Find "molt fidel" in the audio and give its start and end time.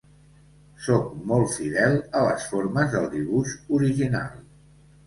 1.33-1.99